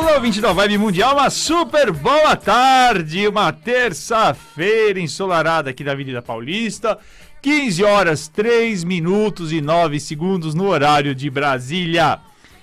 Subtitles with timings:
[0.00, 6.22] Olá, ouvinte da Vibe Mundial, uma super boa tarde, uma terça-feira ensolarada aqui da Avenida
[6.22, 6.98] Paulista,
[7.42, 12.18] 15 horas 3 minutos e 9 segundos no horário de Brasília.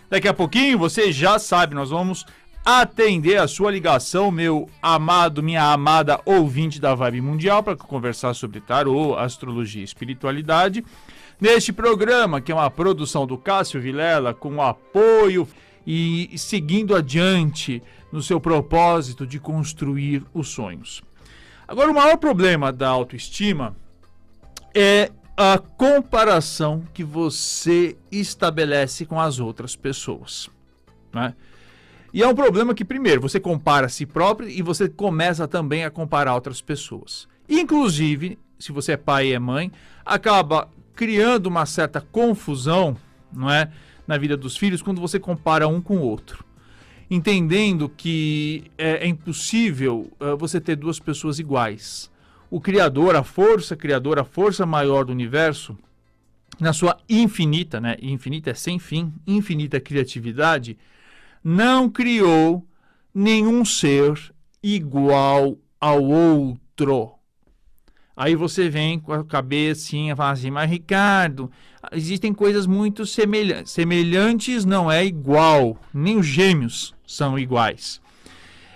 [0.10, 2.26] Daqui a pouquinho, você já sabe, nós vamos
[2.66, 8.62] atender a sua ligação, meu amado, minha amada ouvinte da Vibe Mundial, para conversar sobre
[8.62, 10.84] tarô, astrologia e espiritualidade.
[11.40, 15.48] Neste programa, que é uma produção do Cássio Vilela, com o apoio
[15.88, 21.02] e seguindo adiante no seu propósito de construir os sonhos.
[21.66, 23.74] Agora, o maior problema da autoestima
[24.76, 30.50] é a comparação que você estabelece com as outras pessoas.
[31.14, 31.34] Né?
[32.14, 35.86] E é um problema que, primeiro, você compara a si próprio e você começa também
[35.86, 37.30] a comparar outras pessoas.
[37.48, 39.72] Inclusive, se você é pai e é mãe,
[40.06, 42.98] acaba criando uma certa confusão,
[43.32, 43.72] não é?
[44.08, 46.46] Na vida dos filhos quando você compara um com o outro.
[47.10, 52.10] Entendendo que é, é impossível uh, você ter duas pessoas iguais.
[52.50, 55.78] O Criador, a força criadora, a força maior do universo,
[56.60, 57.98] na sua infinita, né?
[58.02, 60.78] Infinita é sem fim, infinita criatividade,
[61.44, 62.66] não criou
[63.14, 67.17] nenhum ser igual ao outro.
[68.18, 71.52] Aí você vem com a cabecinha e fala assim, mas Ricardo,
[71.92, 73.72] existem coisas muito semelhantes.
[73.72, 78.02] Semelhantes não é igual, nem os gêmeos são iguais.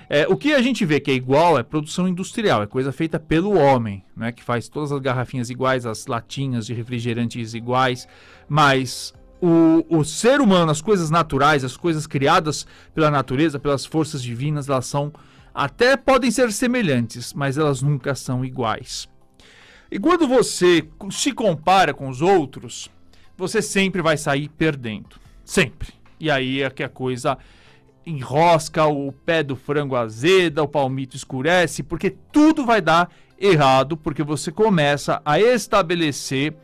[0.08, 3.19] É, o que a gente vê que é igual é produção industrial, é coisa feita
[3.19, 8.08] pelo homem, né, que faz todas as garrafinhas iguais, as latinhas de refrigerantes iguais,
[8.47, 14.22] mas o, o ser humano, as coisas naturais, as coisas criadas pela natureza, pelas forças
[14.22, 15.12] divinas, elas são
[15.53, 19.09] até podem ser semelhantes, mas elas nunca são iguais.
[19.92, 22.89] E quando você se compara com os outros,
[23.38, 25.20] você sempre vai sair perdendo.
[25.44, 25.89] Sempre.
[26.17, 27.38] E aí é que a coisa
[28.06, 34.23] enrosca, o pé do frango azeda, o palmito escurece, porque tudo vai dar errado, porque
[34.23, 36.56] você começa a estabelecer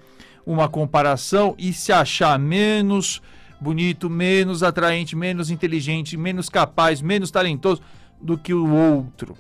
[0.46, 3.22] uma comparação e se achar menos
[3.60, 7.82] bonito, menos atraente, menos inteligente, menos capaz, menos talentoso
[8.22, 9.36] do que o outro.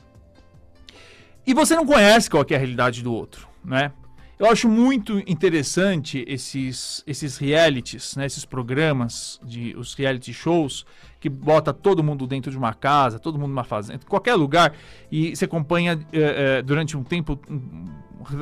[1.46, 3.92] E você não conhece qual é a realidade do outro né?
[4.40, 8.26] Eu acho muito interessante esses, esses realities, né?
[8.28, 10.86] esses programas, de, os reality shows,
[11.20, 14.74] que bota todo mundo dentro de uma casa, todo mundo numa fazenda, qualquer lugar,
[15.12, 16.20] e você acompanha é,
[16.58, 17.40] é, durante um tempo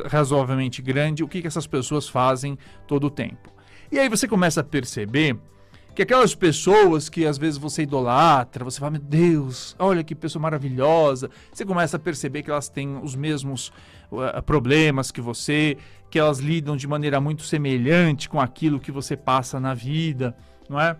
[0.07, 3.53] razoavelmente grande o que, que essas pessoas fazem todo o tempo.
[3.89, 5.39] E aí você começa a perceber
[5.95, 10.41] que aquelas pessoas que às vezes você idolatra, você fala, meu Deus, olha que pessoa
[10.41, 13.71] maravilhosa, você começa a perceber que elas têm os mesmos
[14.11, 15.77] uh, problemas que você,
[16.09, 20.35] que elas lidam de maneira muito semelhante com aquilo que você passa na vida,
[20.69, 20.97] não é?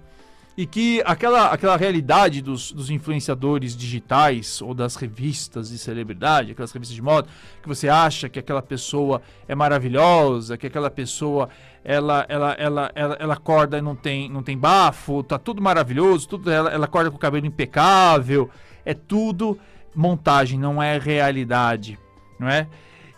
[0.58, 6.72] E que aquela, aquela realidade dos, dos influenciadores digitais ou das revistas de celebridade, aquelas
[6.72, 7.28] revistas de moda,
[7.62, 11.50] que você acha que aquela pessoa é maravilhosa, que aquela pessoa
[11.84, 16.28] ela ela ela ela, ela acorda e não tem não tem bafo, tá tudo maravilhoso,
[16.30, 18.50] tudo ela, ela acorda com o cabelo impecável,
[18.86, 19.60] é tudo
[19.94, 22.00] montagem, não é realidade,
[22.40, 22.68] não é?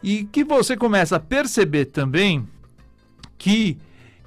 [0.02, 2.48] E que você começa a perceber também
[3.38, 3.78] que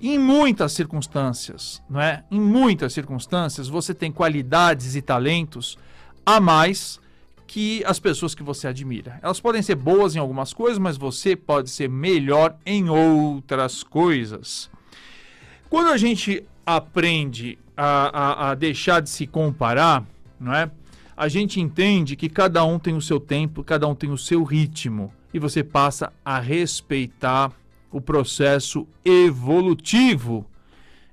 [0.09, 2.25] em muitas circunstâncias, não é?
[2.31, 5.77] Em muitas circunstâncias você tem qualidades e talentos
[6.25, 6.99] a mais
[7.47, 9.19] que as pessoas que você admira.
[9.22, 14.71] Elas podem ser boas em algumas coisas, mas você pode ser melhor em outras coisas.
[15.69, 20.05] Quando a gente aprende a, a, a deixar de se comparar,
[20.38, 20.71] não é?
[21.17, 24.43] A gente entende que cada um tem o seu tempo, cada um tem o seu
[24.43, 27.53] ritmo e você passa a respeitar
[27.91, 30.47] o processo evolutivo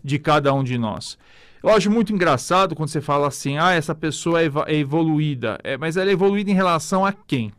[0.03, 1.17] de cada um de nós.
[1.61, 5.57] Eu acho muito engraçado quando você fala assim, ah, essa pessoa é, é evoluída.
[5.63, 7.51] É, mas ela é evoluída em relação a quem?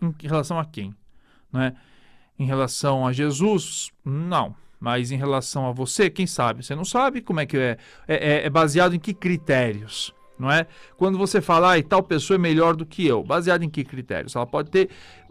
[0.00, 0.94] Em relação a quem?
[1.52, 1.74] Não é?
[2.38, 3.90] Em relação a Jesus?
[4.04, 4.54] Não.
[4.80, 6.64] Mas em relação a você, quem sabe?
[6.64, 7.76] Você não sabe como é que é.
[8.08, 10.12] É, é, é baseado em que critérios?
[10.38, 10.66] Não é?
[10.96, 14.34] Quando você fala, ah, tal pessoa é melhor do que eu, baseado em que critérios?
[14.34, 14.88] Ela pode ter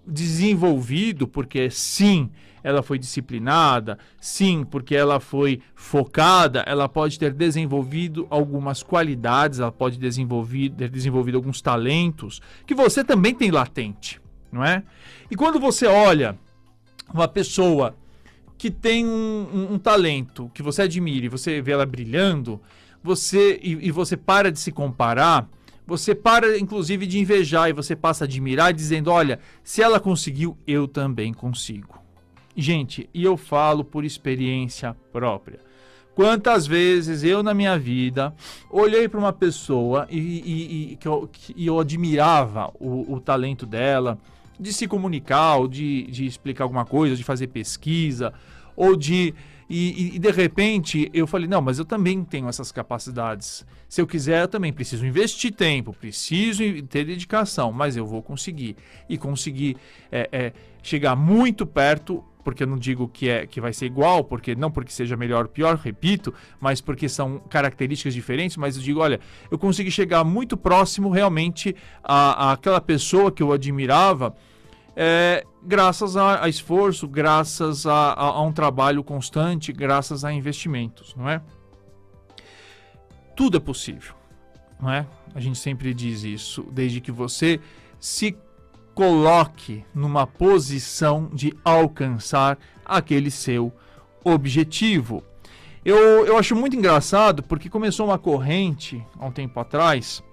[0.08, 2.30] desenvolvido, porque sim,
[2.64, 9.72] ela foi disciplinada, sim, porque ela foi focada, ela pode ter desenvolvido algumas qualidades, ela
[9.72, 14.22] pode desenvolver, ter desenvolvido alguns talentos que você também tem latente,
[14.52, 14.84] não é?
[15.30, 16.38] E quando você olha
[17.14, 17.96] uma pessoa
[18.58, 22.62] que tem um, um, um talento que você admira e você vê ela brilhando,
[23.04, 25.50] você e, e você para de se comparar
[25.92, 30.58] você para, inclusive, de invejar e você passa a admirar, dizendo: olha, se ela conseguiu,
[30.66, 32.01] eu também consigo.
[32.56, 35.60] Gente, e eu falo por experiência própria.
[36.14, 38.34] Quantas vezes eu na minha vida
[38.70, 43.66] olhei para uma pessoa e, e, e, que eu, que eu admirava o, o, talento
[43.66, 44.18] dela
[44.60, 48.34] de se comunicar, ou de, de explicar alguma coisa, de fazer pesquisa,
[48.76, 49.34] ou de.
[49.70, 53.66] E, e, de repente eu falei: não, mas eu também tenho essas capacidades.
[53.88, 58.76] Se eu quiser, eu também preciso investir tempo, preciso ter dedicação, mas eu vou conseguir.
[59.08, 59.78] E conseguir
[60.12, 60.54] é, é,
[60.84, 64.72] chegar muito perto porque eu não digo que é que vai ser igual, porque não
[64.72, 69.20] porque seja melhor ou pior, repito, mas porque são características diferentes, mas eu digo, olha,
[69.50, 74.36] eu consegui chegar muito próximo realmente a, aquela pessoa que eu admirava,
[74.96, 81.16] é, graças a, a, esforço, graças a, a, a um trabalho constante, graças a investimentos,
[81.16, 81.42] não é?
[83.36, 84.14] Tudo é possível,
[84.80, 85.06] não é?
[85.34, 87.60] A gente sempre diz isso, desde que você
[88.00, 88.36] se
[89.02, 92.56] coloque numa posição de alcançar
[92.86, 93.74] aquele seu
[94.24, 95.24] objetivo.
[95.84, 100.24] Eu, eu acho muito engraçado porque começou uma corrente há um tempo atrás,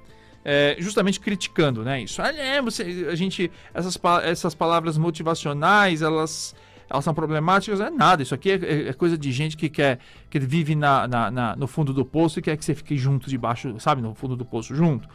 [0.45, 2.03] é, justamente criticando, né?
[2.03, 2.21] Isso.
[2.21, 6.55] Ah, é, você, a gente, essas, essas palavras motivacionais, elas,
[6.91, 8.23] elas são problemáticas, não é nada.
[8.23, 9.99] Isso aqui é, é coisa de gente que quer,
[10.29, 13.31] que vive na, na, na, no fundo do poço e quer que você fique junto
[13.31, 15.09] debaixo, sabe, no fundo do poço junto.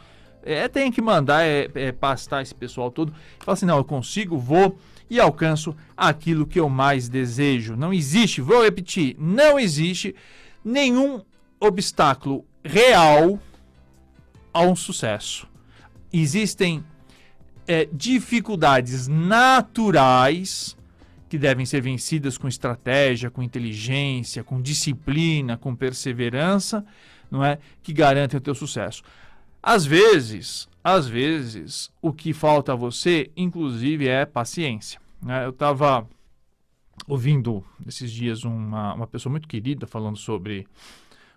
[0.44, 3.12] É, tem que mandar, é, é pastar esse pessoal todo.
[3.40, 7.76] Fala assim, não, eu consigo, vou e alcanço aquilo que eu mais desejo.
[7.76, 10.14] Não existe, vou repetir, não existe
[10.64, 11.22] nenhum
[11.60, 13.38] obstáculo real
[14.52, 15.48] a um sucesso.
[16.12, 16.84] Existem
[17.66, 20.76] é, dificuldades naturais
[21.28, 26.84] que devem ser vencidas com estratégia, com inteligência, com disciplina, com perseverança,
[27.30, 27.58] não é?
[27.82, 29.02] Que garantem o teu sucesso.
[29.66, 35.00] Às vezes, às vezes, o que falta a você, inclusive, é paciência.
[35.22, 35.46] Né?
[35.46, 36.06] Eu estava
[37.08, 40.66] ouvindo esses dias uma, uma pessoa muito querida falando sobre,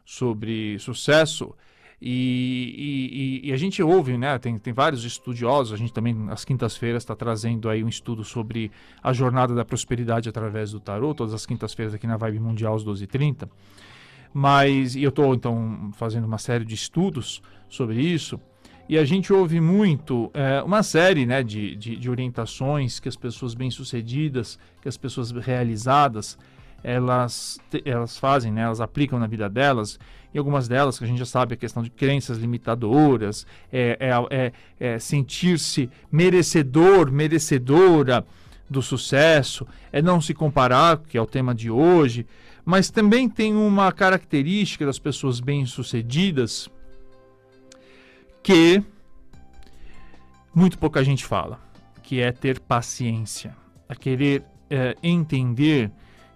[0.03, 1.55] sobre sucesso.
[2.01, 4.37] E, e, e, a gente ouve, né?
[4.37, 5.71] Tem, tem vários estudiosos.
[5.71, 8.69] A gente também, às quintas-feiras, está trazendo aí um estudo sobre
[9.01, 12.83] a jornada da prosperidade através do tarô, todas as quintas-feiras aqui na Vibe Mundial, às
[12.83, 13.47] 12h30.
[14.33, 18.39] Mas e eu estou então fazendo uma série de estudos sobre isso.
[18.89, 23.17] E a gente ouve muito é, uma série né, de, de, de, orientações que as
[23.17, 26.37] pessoas bem-sucedidas, que as pessoas realizadas,
[26.81, 29.99] elas, elas fazem, né, elas aplicam na vida delas,
[30.33, 34.11] e algumas delas, que a gente já sabe, a questão de crenças limitadoras, é, é,
[34.29, 38.25] é, é sentir-se merecedor, merecedora
[38.69, 42.25] do sucesso, é não se comparar, que é o tema de hoje,
[42.63, 46.69] mas também tem uma característica das pessoas bem-sucedidas
[48.47, 48.81] que
[50.55, 51.59] muito pouca gente fala,
[52.01, 53.53] que é ter paciência,
[53.89, 55.91] a querer é, entender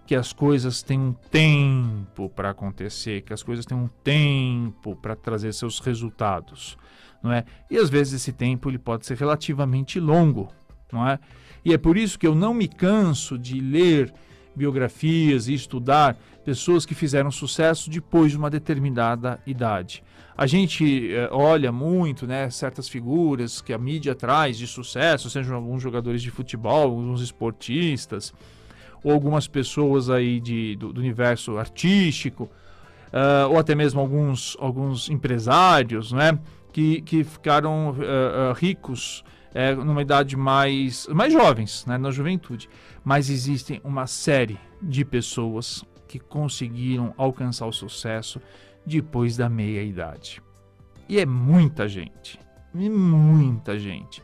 [0.06, 5.16] que as coisas têm um tempo para acontecer, que as coisas têm um tempo para
[5.16, 6.78] trazer seus resultados,
[7.24, 7.46] não é?
[7.70, 10.52] E às vezes esse tempo ele pode ser relativamente longo,
[10.92, 11.18] não é?
[11.64, 14.14] E é por isso que eu não me canso de ler
[14.56, 20.04] biografias e estudar pessoas que fizeram sucesso depois de uma determinada idade.
[20.36, 25.56] A gente eh, olha muito, né, certas figuras que a mídia traz de sucesso, sejam
[25.56, 28.34] alguns jogadores de futebol, alguns esportistas,
[29.04, 32.50] ou algumas pessoas aí de, do, do universo artístico,
[33.12, 36.40] uh, ou até mesmo alguns, alguns empresários, né,
[36.72, 42.70] que, que ficaram uh, uh, ricos é, numa idade mais, mais jovens, né, na juventude.
[43.04, 48.42] Mas existem uma série de pessoas que conseguiram alcançar o sucesso
[48.86, 50.42] depois da meia idade.
[51.08, 52.40] E é muita gente,
[52.74, 54.22] muita gente.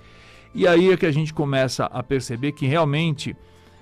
[0.54, 3.36] E aí é que a gente começa a perceber que realmente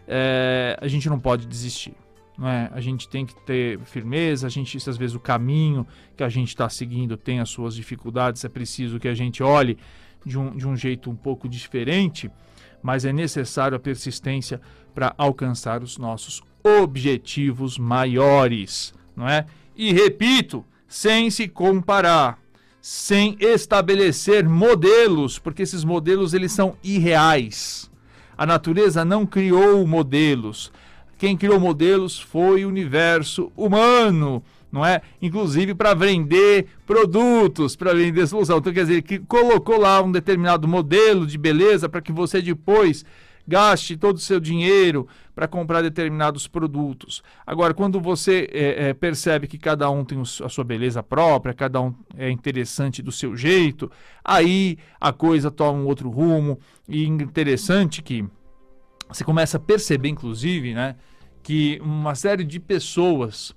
[0.08, 1.94] é, a gente não pode desistir.
[2.38, 2.70] Não é?
[2.74, 5.88] A gente tem que ter firmeza, a gente, às vezes o caminho
[6.18, 9.78] que a gente está seguindo tem as suas dificuldades, é preciso que a gente olhe
[10.26, 12.30] de um, de um jeito um pouco diferente,
[12.82, 14.60] mas é necessário a persistência
[14.94, 19.46] para alcançar os nossos objetivos maiores, não é?
[19.76, 22.40] E repito, sem se comparar,
[22.82, 27.92] sem estabelecer modelos, porque esses modelos eles são irreais.
[28.38, 30.72] A natureza não criou modelos.
[31.18, 34.44] Quem criou modelos foi o universo humano
[34.76, 35.02] não é?
[35.22, 38.58] Inclusive para vender produtos, para vender solução.
[38.58, 43.06] Então, quer dizer, que colocou lá um determinado modelo de beleza para que você depois
[43.48, 47.24] gaste todo o seu dinheiro para comprar determinados produtos.
[47.46, 51.80] Agora, quando você é, é, percebe que cada um tem a sua beleza própria, cada
[51.80, 53.90] um é interessante do seu jeito,
[54.24, 56.60] aí a coisa toma um outro rumo.
[56.88, 58.26] E interessante que
[59.08, 60.96] você começa a perceber, inclusive, né,
[61.42, 63.56] que uma série de pessoas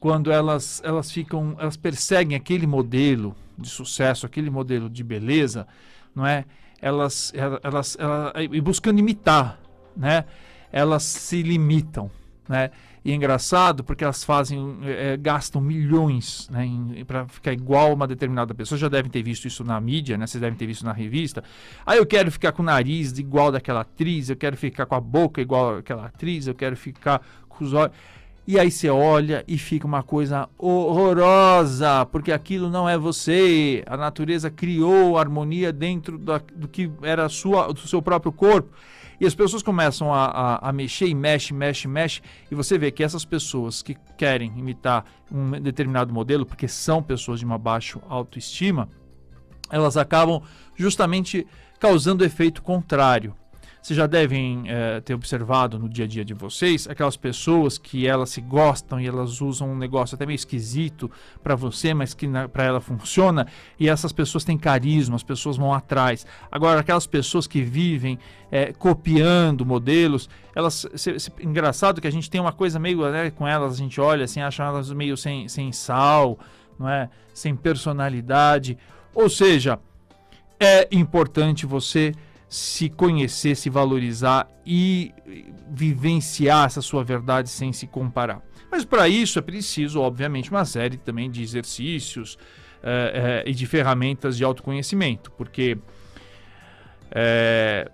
[0.00, 5.68] quando elas, elas ficam, elas perseguem aquele modelo de sucesso, aquele modelo de beleza,
[6.14, 6.46] não é?
[6.80, 7.30] Elas,
[7.62, 9.60] elas, elas, e buscando imitar,
[9.94, 10.24] né?
[10.72, 12.10] Elas se limitam,
[12.48, 12.70] né?
[13.04, 16.68] E é engraçado porque elas fazem, é, gastam milhões né,
[17.06, 18.78] para ficar igual uma determinada pessoa.
[18.78, 20.26] Já devem ter visto isso na mídia, né?
[20.26, 21.42] Vocês devem ter visto na revista.
[21.84, 25.00] Ah, eu quero ficar com o nariz igual daquela atriz, eu quero ficar com a
[25.00, 27.94] boca igual daquela atriz, eu quero ficar com os olhos.
[28.46, 33.84] E aí você olha e fica uma coisa horrorosa, porque aquilo não é você.
[33.86, 38.70] A natureza criou harmonia dentro da, do que era sua, do seu próprio corpo.
[39.20, 42.90] E as pessoas começam a, a, a, mexer e mexe, mexe, mexe, e você vê
[42.90, 48.00] que essas pessoas que querem imitar um determinado modelo, porque são pessoas de uma baixa
[48.08, 48.88] autoestima,
[49.70, 50.42] elas acabam
[50.74, 51.46] justamente
[51.78, 53.34] causando efeito contrário.
[53.82, 58.06] Vocês já devem é, ter observado no dia a dia de vocês aquelas pessoas que
[58.06, 61.10] elas se gostam e elas usam um negócio até meio esquisito
[61.42, 63.46] para você, mas que para ela funciona.
[63.78, 66.26] E essas pessoas têm carisma, as pessoas vão atrás.
[66.52, 68.18] Agora, aquelas pessoas que vivem
[68.50, 70.86] é, copiando modelos, elas.
[70.94, 74.24] Se, engraçado que a gente tem uma coisa meio né, com elas, a gente olha
[74.24, 76.38] assim, acha elas meio sem, sem sal,
[76.78, 77.08] não é?
[77.32, 78.76] Sem personalidade.
[79.14, 79.78] Ou seja,
[80.58, 82.12] é importante você
[82.50, 85.14] se conhecer, se valorizar e
[85.70, 88.42] vivenciar essa sua verdade sem se comparar.
[88.68, 92.36] Mas para isso é preciso, obviamente, uma série também de exercícios
[92.82, 95.78] é, é, e de ferramentas de autoconhecimento, porque
[97.12, 97.88] é,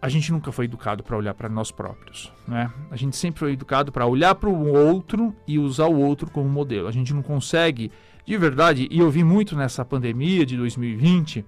[0.00, 2.30] a gente nunca foi educado para olhar para nós próprios.
[2.46, 2.70] Né?
[2.90, 6.50] A gente sempre foi educado para olhar para o outro e usar o outro como
[6.50, 6.86] modelo.
[6.86, 7.90] A gente não consegue,
[8.26, 11.46] de verdade, e eu vi muito nessa pandemia de 2020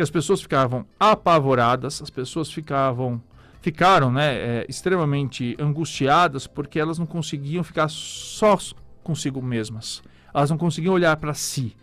[0.00, 3.20] que as pessoas ficavam apavoradas, as pessoas ficavam
[3.60, 8.56] ficaram né, é, extremamente angustiadas porque elas não conseguiam ficar só
[9.04, 10.02] consigo mesmas.
[10.32, 11.76] Elas não conseguiam olhar para si.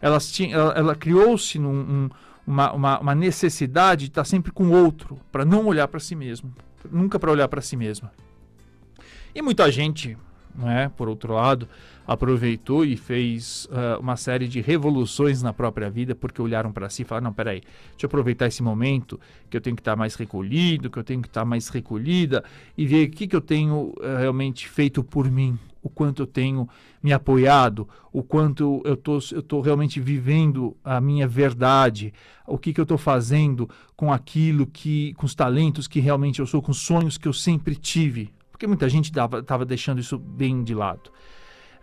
[0.00, 2.08] Elas tinham, ela, ela criou-se um,
[2.46, 6.14] uma, uma, uma, necessidade de estar sempre com o outro, para não olhar para si
[6.14, 6.54] mesmo,
[6.88, 8.12] nunca para olhar para si mesma.
[9.34, 10.16] E muita gente
[10.54, 11.68] né, por outro lado,
[12.06, 17.02] aproveitou e fez uh, uma série de revoluções na própria vida, porque olharam para si
[17.02, 19.18] e falaram: não, peraí, deixa eu aproveitar esse momento
[19.48, 22.44] que eu tenho que estar mais recolhido, que eu tenho que estar mais recolhida
[22.76, 26.26] e ver o que, que eu tenho uh, realmente feito por mim, o quanto eu
[26.26, 26.68] tenho
[27.02, 32.12] me apoiado, o quanto eu tô, estou realmente vivendo a minha verdade,
[32.46, 36.46] o que, que eu estou fazendo com aquilo que, com os talentos que realmente eu
[36.46, 38.32] sou, com os sonhos que eu sempre tive.
[38.54, 41.10] Porque muita gente estava deixando isso bem de lado.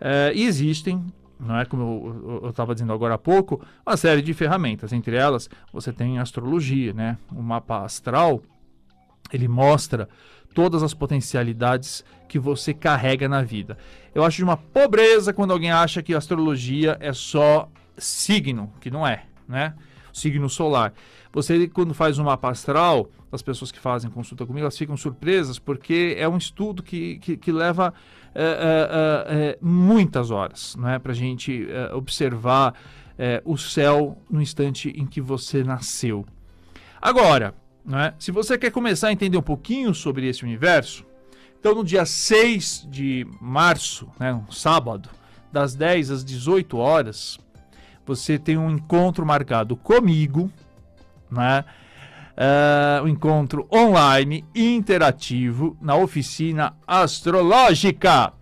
[0.00, 1.04] É, e existem,
[1.38, 4.90] não é como eu estava dizendo agora há pouco, uma série de ferramentas.
[4.90, 7.18] Entre elas, você tem astrologia, né?
[7.30, 8.40] O mapa astral,
[9.30, 10.08] ele mostra
[10.54, 13.76] todas as potencialidades que você carrega na vida.
[14.14, 19.06] Eu acho de uma pobreza quando alguém acha que astrologia é só signo, que não
[19.06, 19.74] é, né?
[20.12, 20.92] Signo solar.
[21.32, 25.58] Você, quando faz um mapa astral, as pessoas que fazem consulta comigo, elas ficam surpresas
[25.58, 27.94] porque é um estudo que, que, que leva
[28.34, 30.98] é, é, é, muitas horas não é?
[30.98, 32.74] para a gente observar
[33.44, 36.26] o céu no instante em que você nasceu.
[37.00, 37.54] Agora,
[37.90, 38.14] é?
[38.18, 41.04] se você quer começar a entender um pouquinho sobre esse universo,
[41.58, 45.08] então no dia 6 de março, né, um sábado,
[45.52, 47.38] das 10 às 18 horas,
[48.06, 50.50] você tem um encontro marcado comigo,
[51.30, 51.64] né?
[52.32, 58.32] Uh, um encontro online interativo na oficina astrológica.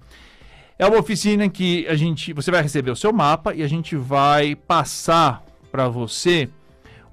[0.78, 3.68] É uma oficina em que a gente, você vai receber o seu mapa e a
[3.68, 6.48] gente vai passar para você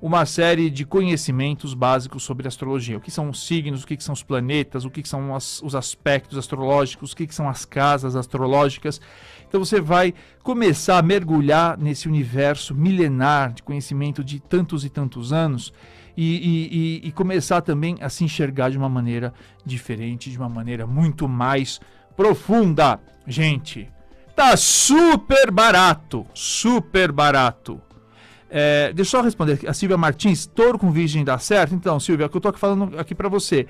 [0.02, 2.98] uma série de conhecimentos básicos sobre astrologia.
[2.98, 5.76] O que são os signos, o que são os planetas, o que são as, os
[5.76, 9.02] aspectos astrológicos, o que são as casas astrológicas.
[9.48, 10.14] Então você vai
[10.44, 15.74] começar a mergulhar nesse universo milenar de conhecimento de tantos e tantos anos
[16.16, 19.34] e, e, e começar também a se enxergar de uma maneira
[19.66, 21.80] diferente, de uma maneira muito mais
[22.16, 23.00] profunda.
[23.26, 23.90] Gente,
[24.36, 27.82] tá super barato, super barato.
[28.50, 29.60] É, deixa eu responder.
[29.68, 31.76] A Silvia Martins, touro com virgem dá certo?
[31.76, 33.68] Então, Silvia, é o que eu tô falando aqui para você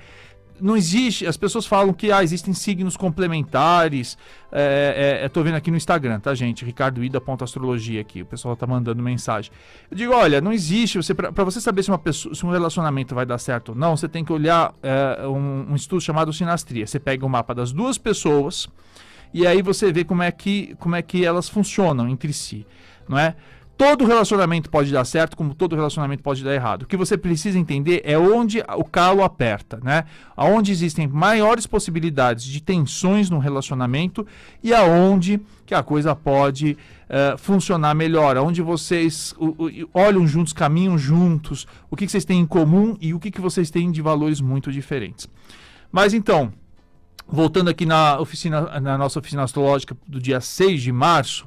[0.60, 1.26] não existe.
[1.26, 4.18] As pessoas falam que ah, existem signos complementares.
[4.50, 6.64] É, é, eu tô vendo aqui no Instagram, tá, gente?
[6.64, 8.22] Ricardo Ida astrologia aqui.
[8.22, 9.52] O pessoal tá mandando mensagem.
[9.90, 10.96] Eu digo, olha, não existe.
[10.96, 13.96] Você para você saber se uma pessoa, se um relacionamento vai dar certo ou não,
[13.96, 16.86] você tem que olhar é, um, um, estudo chamado sinastria.
[16.86, 18.68] Você pega o mapa das duas pessoas
[19.32, 22.66] e aí você vê como é que como é que elas funcionam entre si,
[23.08, 23.36] não é?
[23.78, 26.82] Todo relacionamento pode dar certo, como todo relacionamento pode dar errado.
[26.82, 30.04] O que você precisa entender é onde o calo aperta, né?
[30.36, 34.26] Aonde existem maiores possibilidades de tensões no relacionamento
[34.64, 36.76] e aonde que a coisa pode
[37.08, 42.40] uh, funcionar melhor, aonde vocês uh, olham juntos, caminham juntos, o que, que, vocês têm
[42.40, 45.28] em comum e o que, que vocês têm de valores muito diferentes.
[45.92, 46.52] Mas então,
[47.28, 51.46] voltando aqui na oficina, na nossa oficina astrológica do dia 6 de março,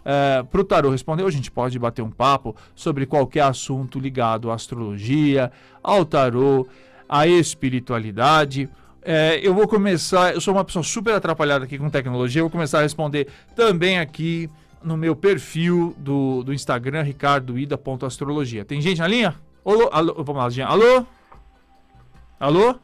[0.00, 1.24] uh, para o Tarô responder.
[1.24, 5.50] A gente pode bater um papo sobre qualquer assunto ligado à astrologia,
[5.82, 6.68] ao Tarô,
[7.08, 8.68] a espiritualidade.
[9.02, 12.50] É, eu vou começar, eu sou uma pessoa super atrapalhada aqui com tecnologia, eu vou
[12.50, 14.50] começar a responder também aqui
[14.82, 18.64] no meu perfil do, do Instagram, ricardoida.astrologia.
[18.64, 19.34] Tem gente na linha?
[19.64, 20.66] Alô, alô, vamos lá, gente.
[20.66, 21.06] Alô?
[22.38, 22.74] Alô?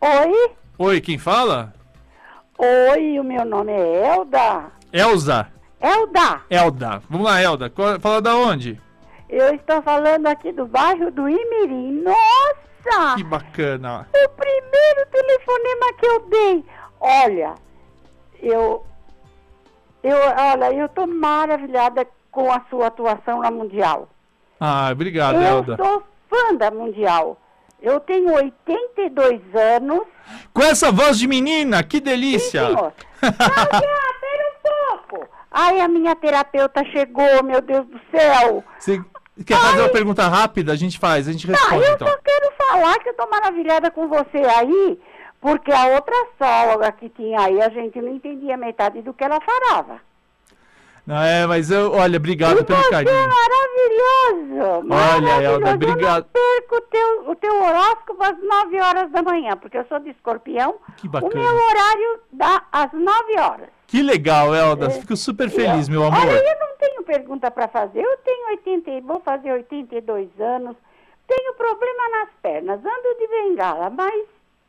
[0.00, 0.50] Oi?
[0.78, 1.74] Oi, quem fala?
[2.58, 4.72] Oi, o meu nome é Elda.
[4.92, 5.48] Elza?
[5.80, 6.40] Elda.
[6.48, 7.02] Elda.
[7.10, 7.72] Vamos lá, Elda.
[8.00, 8.80] Fala da onde?
[9.28, 12.02] Eu estou falando aqui do bairro do Imirim.
[12.02, 12.66] Nossa!
[13.16, 14.08] Que bacana.
[14.14, 16.64] O primeiro telefonema que eu dei.
[17.00, 17.54] Olha,
[18.40, 18.84] eu.
[20.02, 24.08] Eu, olha, eu tô maravilhada com a sua atuação na Mundial.
[24.60, 25.72] Ah, obrigado, eu Elda.
[25.72, 27.38] Eu sou fã da Mundial.
[27.82, 30.02] Eu tenho 82 anos.
[30.52, 32.66] Com essa voz de menina, que delícia!
[32.66, 32.92] Sim, senhor.
[33.20, 35.28] pera um pouco.
[35.50, 38.64] Ai, a minha terapeuta chegou, meu Deus do céu.
[38.78, 39.02] Você
[39.44, 40.72] quer fazer uma pergunta rápida?
[40.72, 41.74] A gente faz, a gente responde.
[41.74, 42.08] Não, eu então.
[42.08, 44.98] só quero falar que eu tô maravilhada com você aí,
[45.40, 49.40] porque a outra astróloga que tinha aí, a gente não entendia metade do que ela
[49.40, 50.00] falava.
[51.06, 53.14] Não, é, mas eu, olha, obrigado e pelo você carinho.
[53.14, 54.88] É maravilhoso!
[54.90, 56.26] Olha, Elda, obrigado.
[56.34, 60.00] Eu perco o teu, o teu horóscopo às 9 horas da manhã, porque eu sou
[60.00, 60.74] de escorpião.
[60.96, 61.32] Que bacana.
[61.32, 63.68] O meu horário dá às 9 horas.
[63.86, 64.86] Que legal, Elda.
[64.86, 66.20] É, Fico super feliz, meu amor.
[66.26, 68.00] Olha, eu não tenho pergunta para fazer.
[68.00, 70.76] Eu tenho 80, vou fazer 82 anos.
[71.28, 74.24] Tenho problema nas pernas, ando de bengala, mas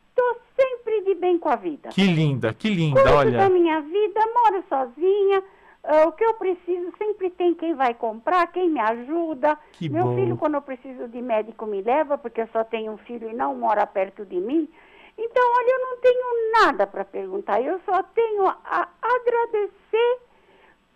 [0.09, 1.89] estou sempre de bem com a vida.
[1.89, 3.37] Que linda, que linda, Cuido olha.
[3.37, 5.43] da minha vida, moro sozinha.
[5.87, 9.57] Uh, o que eu preciso sempre tem quem vai comprar, quem me ajuda.
[9.71, 10.15] Que Meu bom.
[10.15, 13.33] filho, quando eu preciso de médico, me leva, porque eu só tenho um filho e
[13.33, 14.67] não mora perto de mim.
[15.17, 17.61] Então, olha, eu não tenho nada para perguntar.
[17.61, 20.19] Eu só tenho a agradecer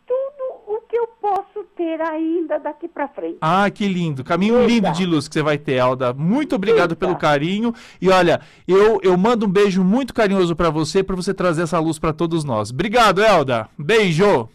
[0.05, 3.37] tudo o que eu posso ter ainda daqui para frente.
[3.39, 4.25] Ah, que lindo.
[4.25, 4.67] Caminho Eita.
[4.67, 6.13] lindo de luz que você vai ter, Alda.
[6.13, 6.95] Muito obrigado Eita.
[6.97, 7.73] pelo carinho.
[8.01, 11.79] E olha, eu, eu mando um beijo muito carinhoso para você, para você trazer essa
[11.79, 12.71] luz para todos nós.
[12.71, 13.69] Obrigado, Elda.
[13.77, 14.49] Beijo.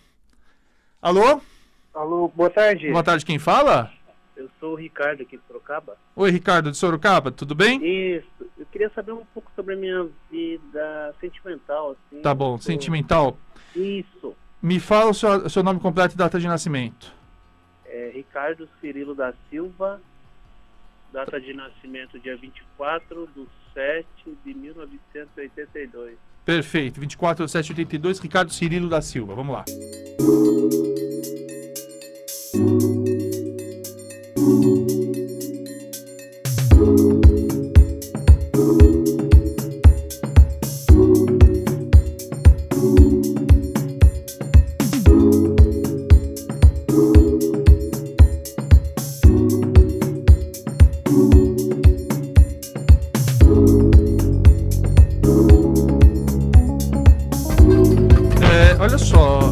[1.07, 1.41] Alô?
[1.95, 2.91] Alô, boa tarde.
[2.91, 3.93] Boa tarde, quem fala?
[4.37, 5.97] Eu sou o Ricardo aqui de Sorocaba.
[6.17, 7.79] Oi, Ricardo de Sorocaba, tudo bem?
[7.81, 8.51] Isso.
[8.59, 12.21] Eu queria saber um pouco sobre a minha vida sentimental, assim.
[12.23, 13.39] Tá bom, sentimental?
[13.77, 14.35] Isso.
[14.61, 17.15] Me fala o seu, seu nome completo e data de nascimento.
[17.85, 20.01] É Ricardo Cirilo da Silva,
[21.13, 24.07] data de nascimento dia 24 de 7
[24.45, 26.17] de 1982.
[26.45, 29.37] Perfeito, 24 de 7 de 82, Ricardo Cirilo da Silva.
[29.37, 29.65] Vamos lá.
[32.57, 32.96] you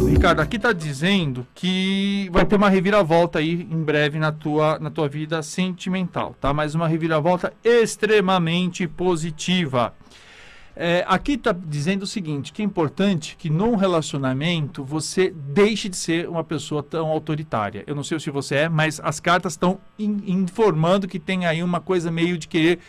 [0.07, 4.89] Ricardo, aqui está dizendo que vai ter uma reviravolta aí em breve na tua, na
[4.89, 6.51] tua vida sentimental, tá?
[6.51, 9.93] Mas uma reviravolta extremamente positiva.
[10.75, 15.95] É, aqui está dizendo o seguinte, que é importante que num relacionamento você deixe de
[15.95, 17.83] ser uma pessoa tão autoritária.
[17.85, 21.61] Eu não sei se você é, mas as cartas estão in informando que tem aí
[21.61, 22.79] uma coisa meio de querer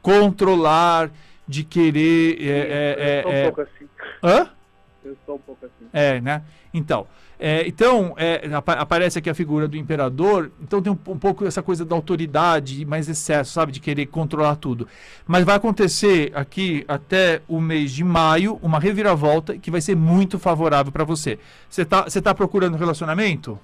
[0.00, 1.10] controlar,
[1.48, 2.38] de querer.
[2.40, 3.88] É, é, sou é, um é- pouco assim.
[4.22, 4.59] Hã?
[5.04, 5.88] Eu sou um pouco assim.
[5.92, 6.42] É, né?
[6.74, 7.06] Então,
[7.38, 11.46] é, então é, apa- aparece aqui a figura do imperador, então tem um, um pouco
[11.46, 13.72] essa coisa da autoridade mais excesso, sabe?
[13.72, 14.86] De querer controlar tudo.
[15.26, 20.38] Mas vai acontecer aqui até o mês de maio uma reviravolta que vai ser muito
[20.38, 21.38] favorável para você.
[21.68, 23.58] Você tá, você tá procurando relacionamento?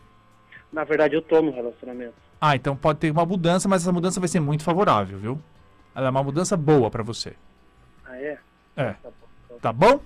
[0.72, 2.14] Na verdade, eu tô no relacionamento.
[2.40, 5.40] Ah, então pode ter uma mudança, mas essa mudança vai ser muito favorável, viu?
[5.94, 7.34] Ela é uma mudança boa para você.
[8.04, 8.38] Ah, é?
[8.76, 8.92] É.
[8.94, 9.26] Tá bom.
[9.46, 10.00] Então, Tá bom?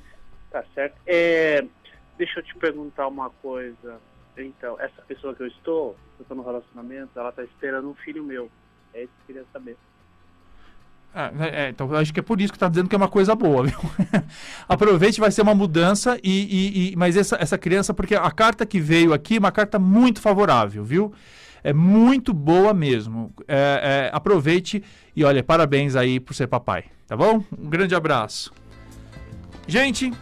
[0.51, 0.97] Tá certo.
[1.07, 1.65] É,
[2.19, 4.01] deixa eu te perguntar uma coisa.
[4.37, 8.25] Então, essa pessoa que eu estou, eu tô no relacionamento, ela tá esperando um filho
[8.25, 8.51] meu.
[8.95, 9.77] É isso que eu queria saber.
[11.13, 13.35] É, é, então acho que é por isso que tá dizendo que é uma coisa
[13.35, 13.79] boa, viu?
[14.69, 18.65] Aproveite, vai ser uma mudança, e, e- e- mas essa, essa criança, porque a carta
[18.65, 21.13] que veio aqui é uma carta muito favorável, viu?
[21.65, 23.35] É muito boa mesmo.
[23.49, 24.83] É, é, aproveite
[25.15, 27.45] e olha, parabéns aí por ser papai, tá bom?
[27.59, 28.53] Um grande abraço.
[29.67, 30.13] Gente,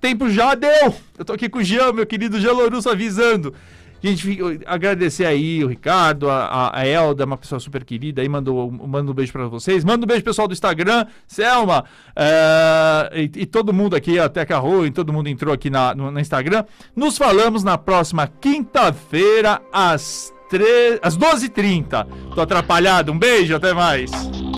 [0.00, 0.94] tempo já deu!
[1.18, 3.52] Eu tô aqui com o Jean, meu querido Jean Lourusso, avisando.
[4.00, 9.10] Gente, agradecer aí o Ricardo, a, a- Elda, uma pessoa super querida, aí mandou, manda
[9.10, 9.84] um beijo pra vocês.
[9.84, 11.84] Manda um beijo pessoal do Instagram, Selma,
[12.14, 16.12] eh, e, e todo mundo aqui, a Teca Rui, todo mundo entrou aqui na, no,
[16.12, 16.64] no Instagram.
[16.94, 22.06] Nos falamos na próxima quinta-feira, às, tre- às 12h30.
[22.36, 24.12] Tô atrapalhado, um beijo, até mais.